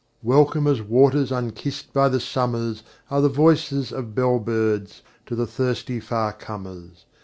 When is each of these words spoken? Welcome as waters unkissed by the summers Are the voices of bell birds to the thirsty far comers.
Welcome 0.23 0.65
as 0.65 0.81
waters 0.81 1.31
unkissed 1.31 1.93
by 1.93 2.09
the 2.09 2.19
summers 2.19 2.81
Are 3.11 3.21
the 3.21 3.29
voices 3.29 3.91
of 3.91 4.15
bell 4.15 4.39
birds 4.39 5.03
to 5.27 5.35
the 5.35 5.45
thirsty 5.45 5.99
far 5.99 6.33
comers. 6.33 7.05